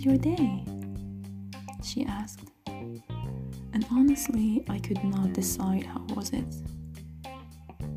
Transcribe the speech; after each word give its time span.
your 0.00 0.16
day? 0.16 0.64
She 1.82 2.04
asked. 2.04 2.50
And 2.66 3.86
honestly, 3.90 4.64
I 4.68 4.78
could 4.78 5.02
not 5.04 5.32
decide 5.32 5.84
how 5.84 6.04
was 6.14 6.30
it. 6.30 6.54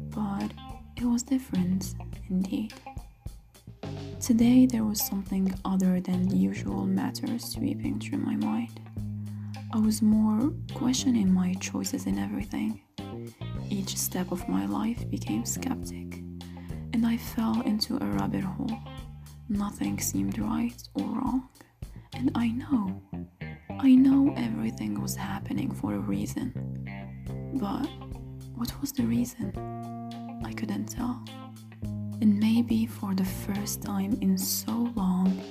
But 0.10 0.52
it 0.97 1.05
was 1.05 1.24
different, 1.24 1.96
indeed. 2.30 2.73
Today 4.20 4.66
there 4.66 4.84
was 4.84 5.02
something 5.05 5.54
other 5.66 6.00
than 6.00 6.27
the 6.27 6.36
usual 6.36 6.86
matters 6.86 7.45
sweeping 7.45 8.00
through 8.00 8.20
my 8.20 8.35
mind. 8.35 8.80
I 9.73 9.80
was 9.80 10.02
more 10.02 10.54
questioning 10.73 11.34
my 11.34 11.54
choices 11.55 12.05
in 12.05 12.20
everything. 12.20 12.81
Each 13.70 13.98
step 13.98 14.31
of 14.31 14.48
my 14.48 14.66
life 14.66 15.09
became 15.09 15.45
skeptic, 15.45 16.22
and 16.94 17.05
I 17.05 17.17
fell 17.17 17.62
into 17.62 17.95
a 17.95 18.05
rabbit 18.05 18.44
hole. 18.44 18.77
Nothing 19.49 19.99
seemed 19.99 20.38
right 20.38 20.81
or 20.94 21.04
wrong, 21.04 21.49
and 22.16 22.31
I 22.35 22.49
know, 22.49 23.02
I 23.80 23.95
know 23.95 24.34
everything 24.38 25.02
was 25.02 25.16
happening 25.16 25.72
for 25.72 25.95
a 25.95 25.99
reason. 25.99 26.53
But 27.55 27.88
what 28.55 28.80
was 28.81 28.91
the 28.91 29.03
reason? 29.03 29.52
I 30.45 30.53
couldn't 30.53 30.86
tell. 30.86 31.23
And 32.22 32.39
maybe 32.39 32.86
for 32.86 33.13
the 33.13 33.26
first 33.26 33.81
time 33.81 34.17
in 34.22 34.38
so 34.38 34.91
long, 34.95 35.41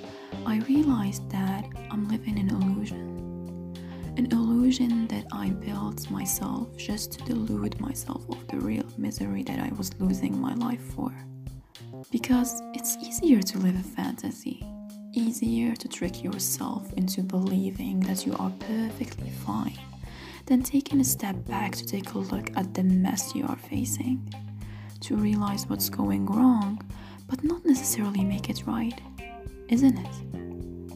I 0.47 0.59
realized 0.69 1.31
that 1.31 1.65
I'm 1.91 2.09
living 2.09 2.39
an 2.39 2.51
illusion. 2.51 3.75
An 4.17 4.27
illusion 4.31 5.07
that 5.09 5.27
I 5.33 5.51
built 5.51 6.11
myself 6.11 6.77
just 6.77 7.13
to 7.13 7.25
delude 7.25 7.81
myself 7.81 8.29
of 8.29 8.47
the 8.49 8.59
real 8.59 8.85
misery 8.97 9.43
that 9.45 9.59
I 9.59 9.71
was 9.77 9.99
losing 9.99 10.41
my 10.41 10.55
life 10.55 10.83
for. 10.95 11.13
Because 12.11 12.63
it's 12.75 12.97
easier 12.99 13.41
to 13.43 13.59
live 13.59 13.77
a 13.79 13.83
fantasy, 13.83 14.67
easier 15.15 15.75
to 15.77 15.89
trick 15.89 16.23
yourself 16.23 16.93
into 16.95 17.23
believing 17.23 18.01
that 18.01 18.27
you 18.27 18.35
are 18.39 18.53
perfectly 18.61 19.31
fine 19.31 19.79
than 20.47 20.63
taking 20.63 21.01
a 21.01 21.05
step 21.05 21.37
back 21.47 21.73
to 21.77 21.85
take 21.85 22.13
a 22.13 22.19
look 22.19 22.51
at 22.57 22.75
the 22.75 22.83
mess 22.83 23.35
you 23.35 23.47
are 23.47 23.57
facing 23.57 24.33
to 25.01 25.17
realize 25.17 25.67
what's 25.67 25.89
going 25.89 26.27
wrong, 26.27 26.81
but 27.29 27.43
not 27.43 27.65
necessarily 27.65 28.25
make 28.25 28.49
it 28.49 28.63
right, 28.67 29.01
isn't 29.69 29.99
it? 29.99 30.15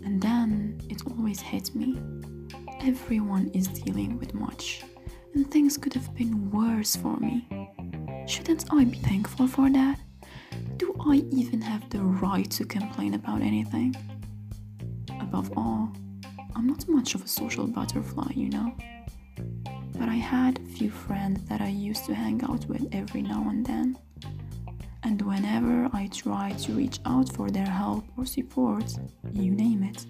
And 0.05 0.23
then 0.23 0.81
it 0.89 1.03
always 1.11 1.41
hits 1.41 1.75
me. 1.75 1.99
Everyone 2.83 3.51
is 3.53 3.67
dealing 3.69 4.19
with 4.19 4.33
much, 4.35 4.83
and 5.35 5.51
things 5.51 5.77
could 5.77 5.93
have 5.95 6.15
been 6.15 6.51
worse 6.51 6.95
for 6.95 7.17
me. 7.17 7.49
Shouldn't 8.27 8.65
I 8.73 8.85
be 8.85 8.99
thankful 8.99 9.49
for 9.49 9.69
that? 9.71 9.99
Do 10.77 10.95
I 11.01 11.25
even 11.33 11.61
have 11.61 11.89
the 11.91 12.01
right 12.01 12.51
to 12.53 12.65
complain 12.65 13.15
about 13.15 13.43
anything? 13.43 13.95
Above 15.21 15.53
all, 15.57 15.93
I'm 16.55 16.67
not 16.67 16.89
much 16.89 17.15
of 17.15 17.25
a 17.25 17.29
social 17.29 17.67
butterfly, 17.67 18.33
you 18.35 18.51
know 18.51 18.75
but 19.99 20.09
I 20.09 20.15
had 20.15 20.59
a 20.59 20.65
few 20.65 20.91
friends 20.91 21.43
that 21.49 21.61
I 21.61 21.69
used 21.69 22.05
to 22.07 22.15
hang 22.15 22.43
out 22.45 22.67
with 22.67 22.87
every 22.93 23.23
now 23.23 23.49
and 23.49 23.65
then. 23.65 23.99
And 25.03 25.23
whenever 25.23 25.89
I 25.93 26.09
tried 26.09 26.59
to 26.61 26.73
reach 26.73 26.99
out 27.07 27.33
for 27.33 27.51
their 27.51 27.67
help 27.67 28.05
or 28.17 28.27
support, 28.27 28.93
you 29.33 29.53
name 29.53 29.83
it, 29.83 30.07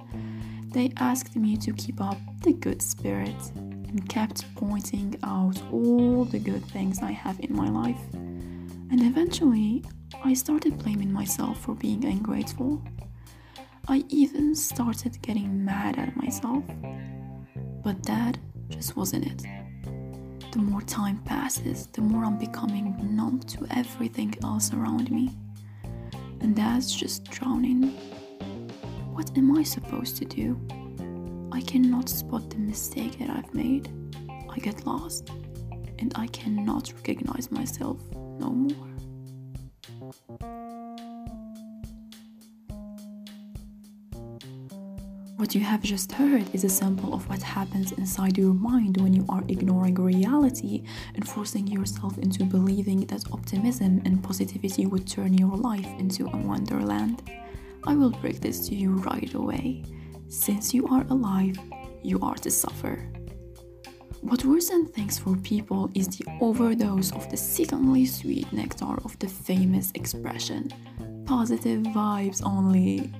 they 0.72 0.92
asked 0.96 1.36
me 1.36 1.56
to 1.58 1.72
keep 1.72 2.00
up 2.00 2.18
the 2.42 2.52
good 2.52 2.82
spirit 2.82 3.36
and 3.54 4.08
kept 4.08 4.44
pointing 4.56 5.16
out 5.22 5.60
all 5.72 6.24
the 6.24 6.38
good 6.38 6.64
things 6.66 7.00
I 7.00 7.12
have 7.12 7.38
in 7.40 7.54
my 7.54 7.68
life. 7.68 8.00
And 8.14 9.02
eventually, 9.02 9.84
I 10.24 10.34
started 10.34 10.78
blaming 10.78 11.12
myself 11.12 11.60
for 11.60 11.74
being 11.74 12.04
ungrateful. 12.04 12.82
I 13.88 14.04
even 14.08 14.54
started 14.54 15.20
getting 15.22 15.64
mad 15.64 15.98
at 15.98 16.16
myself. 16.16 16.64
But 17.84 18.02
that 18.04 18.38
just 18.68 18.96
wasn't 18.96 19.26
it 19.26 19.46
the 20.56 20.62
more 20.62 20.80
time 20.80 21.18
passes, 21.18 21.86
the 21.88 22.00
more 22.00 22.24
I'm 22.24 22.38
becoming 22.38 22.96
numb 23.14 23.40
to 23.40 23.66
everything 23.76 24.34
else 24.42 24.72
around 24.72 25.10
me. 25.10 25.30
And 26.40 26.56
that's 26.56 26.94
just 26.94 27.24
drowning. 27.24 27.90
What 29.12 29.36
am 29.36 29.54
I 29.58 29.62
supposed 29.62 30.16
to 30.16 30.24
do? 30.24 30.58
I 31.52 31.60
cannot 31.60 32.08
spot 32.08 32.48
the 32.48 32.56
mistake 32.56 33.18
that 33.18 33.28
I've 33.28 33.52
made. 33.52 33.90
I 34.48 34.58
get 34.58 34.86
lost, 34.86 35.28
and 35.98 36.10
I 36.14 36.26
cannot 36.28 36.90
recognize 36.94 37.50
myself 37.50 37.98
no 38.14 38.48
more. 38.48 38.95
What 45.46 45.54
you 45.54 45.60
have 45.60 45.82
just 45.82 46.10
heard 46.10 46.52
is 46.52 46.64
a 46.64 46.68
sample 46.68 47.14
of 47.14 47.28
what 47.28 47.40
happens 47.40 47.92
inside 47.92 48.36
your 48.36 48.52
mind 48.52 49.00
when 49.00 49.14
you 49.14 49.24
are 49.28 49.44
ignoring 49.46 49.94
reality 49.94 50.82
and 51.14 51.28
forcing 51.28 51.68
yourself 51.68 52.18
into 52.18 52.42
believing 52.42 53.06
that 53.06 53.30
optimism 53.30 54.02
and 54.04 54.24
positivity 54.24 54.86
would 54.86 55.06
turn 55.06 55.34
your 55.34 55.56
life 55.56 55.86
into 56.00 56.26
a 56.26 56.36
wonderland. 56.36 57.30
I 57.86 57.94
will 57.94 58.10
break 58.10 58.40
this 58.40 58.68
to 58.68 58.74
you 58.74 58.94
right 58.94 59.32
away. 59.34 59.84
Since 60.26 60.74
you 60.74 60.88
are 60.88 61.06
alive, 61.10 61.56
you 62.02 62.18
are 62.22 62.34
to 62.34 62.50
suffer. 62.50 63.08
What 64.22 64.40
worsens 64.40 64.92
things 64.94 65.16
for 65.16 65.36
people 65.36 65.92
is 65.94 66.08
the 66.08 66.26
overdose 66.40 67.12
of 67.12 67.30
the 67.30 67.36
sickeningly 67.36 68.06
sweet 68.06 68.52
nectar 68.52 68.96
of 69.04 69.16
the 69.20 69.28
famous 69.28 69.92
expression 69.94 70.72
positive 71.24 71.82
vibes 71.82 72.40
only. 72.44 73.12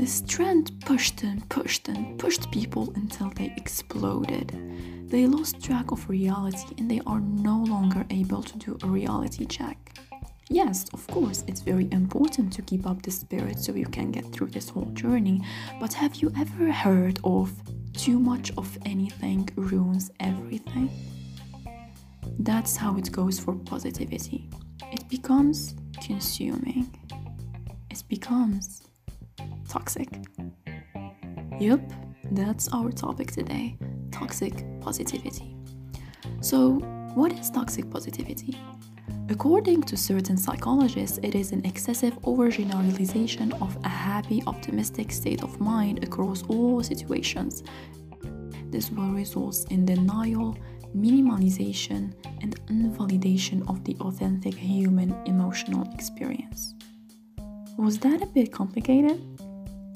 This 0.00 0.22
trend 0.26 0.72
pushed 0.86 1.22
and 1.24 1.46
pushed 1.50 1.86
and 1.88 2.18
pushed 2.18 2.50
people 2.50 2.90
until 2.96 3.28
they 3.36 3.52
exploded. 3.58 4.48
They 5.10 5.26
lost 5.26 5.62
track 5.62 5.90
of 5.90 6.08
reality 6.08 6.74
and 6.78 6.90
they 6.90 7.02
are 7.06 7.20
no 7.20 7.58
longer 7.64 8.06
able 8.08 8.42
to 8.42 8.56
do 8.56 8.78
a 8.82 8.86
reality 8.86 9.44
check. 9.44 9.76
Yes, 10.48 10.88
of 10.94 11.06
course, 11.08 11.44
it's 11.46 11.60
very 11.60 11.86
important 11.92 12.50
to 12.54 12.62
keep 12.62 12.86
up 12.86 13.02
the 13.02 13.10
spirit 13.10 13.58
so 13.58 13.74
you 13.74 13.84
can 13.84 14.10
get 14.10 14.24
through 14.32 14.46
this 14.46 14.70
whole 14.70 14.90
journey, 14.94 15.42
but 15.78 15.92
have 15.92 16.14
you 16.14 16.32
ever 16.34 16.72
heard 16.72 17.20
of 17.22 17.52
too 17.92 18.18
much 18.18 18.52
of 18.56 18.78
anything 18.86 19.50
ruins 19.54 20.10
everything? 20.18 20.88
That's 22.38 22.74
how 22.74 22.96
it 22.96 23.12
goes 23.12 23.38
for 23.38 23.52
positivity. 23.52 24.48
It 24.92 25.06
becomes 25.10 25.74
consuming. 26.00 26.88
It 27.90 28.02
becomes 28.08 28.89
toxic. 29.70 30.08
Yup, 31.60 31.80
that's 32.32 32.68
our 32.72 32.90
topic 32.90 33.30
today 33.30 33.76
toxic 34.10 34.64
positivity. 34.80 35.56
So, 36.40 36.74
what 37.14 37.32
is 37.32 37.50
toxic 37.50 37.90
positivity? 37.90 38.58
According 39.28 39.82
to 39.84 39.96
certain 39.96 40.36
psychologists, 40.36 41.18
it 41.22 41.34
is 41.34 41.52
an 41.52 41.64
excessive 41.64 42.14
overgeneralization 42.22 43.48
of 43.62 43.76
a 43.84 43.88
happy, 43.88 44.42
optimistic 44.46 45.12
state 45.12 45.42
of 45.42 45.60
mind 45.60 46.02
across 46.02 46.42
all 46.48 46.82
situations. 46.82 47.62
This 48.70 48.90
will 48.90 49.12
result 49.22 49.66
in 49.70 49.86
denial, 49.86 50.56
minimalization, 50.96 52.12
and 52.42 52.58
invalidation 52.68 53.62
of 53.68 53.84
the 53.84 53.96
authentic 54.00 54.54
human 54.54 55.14
emotional 55.26 55.88
experience. 55.94 56.74
Was 57.76 57.98
that 58.00 58.22
a 58.22 58.26
bit 58.26 58.52
complicated? 58.52 59.39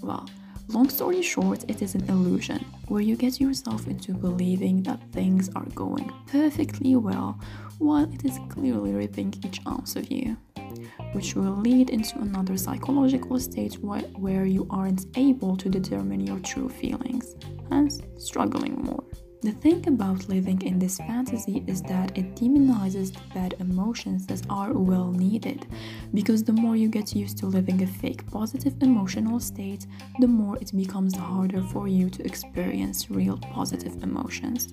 Well, 0.05 0.29
long 0.69 0.91
story 0.91 1.23
short, 1.23 1.65
it 1.67 1.81
is 1.81 1.95
an 1.95 2.05
illusion 2.11 2.63
where 2.89 3.01
you 3.01 3.17
get 3.17 3.41
yourself 3.41 3.87
into 3.87 4.13
believing 4.13 4.83
that 4.83 5.01
things 5.13 5.49
are 5.57 5.65
going 5.75 6.13
perfectly 6.27 6.95
well 6.95 7.41
while 7.79 8.13
it 8.13 8.23
is 8.23 8.39
clearly 8.51 8.93
ripping 8.93 9.33
each 9.43 9.61
ounce 9.67 9.97
of 9.97 10.13
you, 10.13 10.37
which 11.13 11.35
will 11.35 11.57
lead 11.57 11.89
into 11.89 12.19
another 12.19 12.59
psychological 12.59 13.41
state 13.41 13.79
where 13.83 14.45
you 14.45 14.67
aren't 14.69 15.07
able 15.17 15.57
to 15.57 15.71
determine 15.71 16.21
your 16.21 16.39
true 16.41 16.69
feelings, 16.69 17.35
hence 17.71 18.03
struggling 18.19 18.75
more. 18.83 19.05
The 19.45 19.53
thing 19.53 19.87
about 19.87 20.27
living 20.31 20.63
in 20.63 20.79
this 20.79 20.97
fantasy 20.97 21.63
is 21.67 21.83
that 21.83 22.17
it 22.17 22.35
demonizes 22.35 23.13
the 23.13 23.21
bad 23.35 23.55
emotions 23.61 24.25
that 24.25 24.41
are 24.49 24.73
well 24.73 25.13
needed, 25.13 25.67
because 26.15 26.43
the 26.43 26.55
more 26.55 26.77
you 26.77 26.89
get 26.89 27.15
used 27.15 27.37
to 27.39 27.47
living 27.47 27.83
a 27.83 27.87
fake 27.87 28.27
positive 28.31 28.75
emotional 28.81 29.39
state, 29.39 29.87
the 30.19 30.29
more 30.29 30.57
it 30.63 30.75
becomes 30.75 31.15
harder 31.15 31.61
for 31.61 31.89
you 31.89 32.09
to 32.09 32.25
experience 32.25 33.11
real 33.11 33.37
positive 33.37 34.03
emotions. 34.03 34.71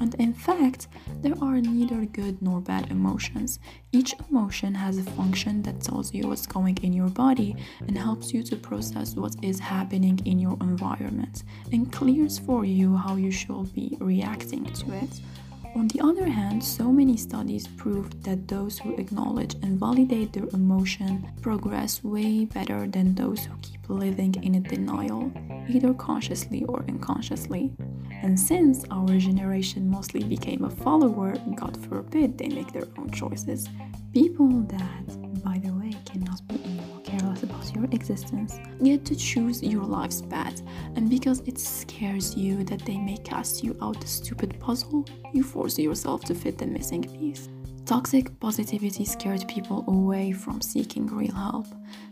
And 0.00 0.14
in 0.16 0.32
fact, 0.32 0.88
there 1.22 1.36
are 1.40 1.60
neither 1.60 2.04
good 2.04 2.42
nor 2.42 2.60
bad 2.60 2.90
emotions. 2.90 3.60
Each 3.92 4.12
emotion 4.28 4.74
has 4.74 4.98
a 4.98 5.04
function 5.04 5.62
that 5.62 5.80
tells 5.80 6.12
you 6.12 6.26
what's 6.26 6.48
going 6.48 6.76
in 6.78 6.92
your 6.92 7.08
body 7.10 7.54
and 7.86 7.96
helps 7.96 8.34
you 8.34 8.42
to 8.42 8.56
process 8.56 9.14
what 9.14 9.36
is 9.40 9.60
happening 9.60 10.18
in 10.24 10.40
your 10.40 10.58
environment 10.60 11.44
and 11.70 11.92
clears 11.92 12.40
for 12.40 12.64
you 12.64 12.96
how 12.96 13.14
you 13.14 13.30
should 13.30 13.72
be 13.72 13.96
to 14.22 14.92
it. 14.92 15.20
On 15.76 15.88
the 15.88 16.00
other 16.00 16.26
hand, 16.26 16.62
so 16.62 16.92
many 16.92 17.16
studies 17.16 17.66
prove 17.66 18.22
that 18.22 18.46
those 18.46 18.78
who 18.78 18.94
acknowledge 18.96 19.54
and 19.54 19.78
validate 19.78 20.32
their 20.32 20.48
emotion 20.52 21.26
progress 21.42 22.04
way 22.04 22.44
better 22.44 22.86
than 22.86 23.14
those 23.16 23.44
who 23.44 23.56
keep 23.60 23.88
living 23.88 24.34
in 24.44 24.54
a 24.54 24.60
denial, 24.60 25.32
either 25.68 25.92
consciously 25.94 26.64
or 26.66 26.84
unconsciously. 26.88 27.72
And 28.22 28.38
since 28.38 28.84
our 28.92 29.18
generation 29.18 29.90
mostly 29.90 30.22
became 30.22 30.64
a 30.64 30.70
follower, 30.70 31.34
God 31.56 31.76
forbid 31.88 32.38
they 32.38 32.48
make 32.48 32.72
their 32.72 32.86
own 32.96 33.10
choices, 33.10 33.68
people 34.12 34.48
that, 34.68 35.42
by 35.42 35.58
the 35.58 35.72
way, 35.72 35.92
cannot 36.04 36.40
be 36.46 36.63
about 37.64 37.76
your 37.76 37.84
existence, 37.92 38.58
get 38.82 39.04
to 39.06 39.16
choose 39.16 39.62
your 39.62 39.84
life's 39.84 40.22
path, 40.22 40.62
and 40.96 41.08
because 41.08 41.40
it 41.40 41.58
scares 41.58 42.36
you 42.36 42.64
that 42.64 42.84
they 42.84 42.98
may 42.98 43.16
cast 43.18 43.62
you 43.62 43.76
out 43.82 44.00
the 44.00 44.06
stupid 44.06 44.58
puzzle, 44.60 45.04
you 45.32 45.42
force 45.42 45.78
yourself 45.78 46.24
to 46.24 46.34
fit 46.34 46.58
the 46.58 46.66
missing 46.66 47.02
piece. 47.02 47.48
Toxic 47.86 48.38
positivity 48.40 49.04
scared 49.04 49.46
people 49.46 49.84
away 49.88 50.32
from 50.32 50.60
seeking 50.60 51.06
real 51.06 51.34
help. 51.34 51.66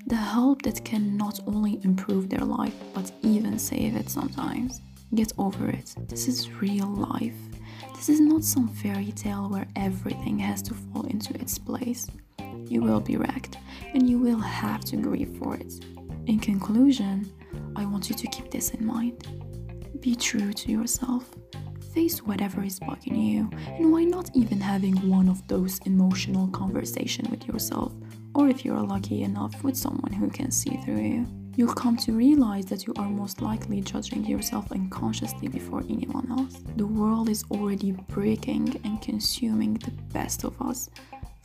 The 0.07 0.17
help 0.17 0.63
that 0.63 0.85
can 0.85 1.17
not 1.17 1.41
only 1.47 1.81
improve 1.83 2.29
their 2.29 2.45
life, 2.45 2.75
but 2.95 3.11
even 3.23 3.59
save 3.59 3.97
it 3.97 4.11
sometimes. 4.11 4.81
Get 5.15 5.33
over 5.39 5.69
it. 5.69 5.95
This 6.09 6.29
is 6.29 6.51
real 6.53 6.87
life. 6.87 7.37
This 7.95 8.09
is 8.09 8.21
not 8.21 8.45
some 8.45 8.69
fairy 8.69 9.13
tale 9.13 9.49
where 9.49 9.67
everything 9.77 10.39
has 10.41 10.61
to 10.63 10.75
fall 10.75 11.07
into 11.07 11.35
its 11.41 11.59
place 11.59 12.07
you 12.73 12.81
will 12.81 13.01
be 13.01 13.17
wrecked 13.17 13.59
and 13.95 14.09
you 14.09 14.19
will 14.19 14.39
have 14.39 14.81
to 14.87 14.97
grieve 14.97 15.37
for 15.39 15.55
it. 15.57 15.73
In 16.27 16.39
conclusion, 16.39 17.31
I 17.77 17.85
want 17.85 18.09
you 18.09 18.17
to 18.17 18.27
keep 18.29 18.51
this 18.51 18.71
in 18.71 18.87
mind. 18.87 19.27
Be 20.01 20.15
true 20.15 20.53
to 20.53 20.73
yourself. 20.73 21.31
Face 21.93 22.23
whatever 22.23 22.65
is 22.65 22.81
bugging 22.81 23.23
you, 23.23 23.51
and 23.77 23.93
why 23.93 24.05
not 24.05 24.31
even 24.35 24.59
having 24.59 24.97
one 25.11 25.29
of 25.29 25.47
those 25.47 25.79
emotional 25.81 26.49
conversation 26.49 27.27
with 27.31 27.47
yourself, 27.47 27.93
or 28.35 28.49
if 28.49 28.65
you're 28.65 28.81
lucky 28.81 29.23
enough 29.23 29.63
with 29.63 29.77
someone 29.77 30.13
who 30.13 30.31
can 30.31 30.51
see 30.51 30.79
through 30.79 31.03
you. 31.03 31.27
You'll 31.55 31.75
come 31.75 31.99
to 31.99 32.13
realize 32.13 32.65
that 32.67 32.87
you 32.87 32.95
are 32.97 33.11
most 33.11 33.43
likely 33.43 33.83
judging 33.83 34.25
yourself 34.25 34.73
unconsciously 34.73 35.49
before 35.49 35.85
anyone 35.91 36.27
else. 36.31 36.63
The 36.77 36.87
world 36.87 37.29
is 37.29 37.45
already 37.51 37.93
breaking 37.93 38.81
and 38.85 39.03
consuming 39.03 39.75
the 39.75 39.91
best 40.15 40.45
of 40.45 40.61
us, 40.63 40.89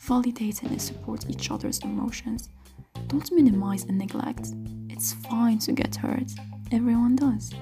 Validate 0.00 0.62
and 0.62 0.80
support 0.80 1.28
each 1.28 1.50
other's 1.50 1.80
emotions. 1.80 2.48
Don't 3.08 3.30
minimize 3.32 3.84
and 3.84 3.98
neglect. 3.98 4.52
It's 4.88 5.12
fine 5.12 5.58
to 5.60 5.72
get 5.72 5.96
hurt. 5.96 6.30
Everyone 6.72 7.16
does. 7.16 7.52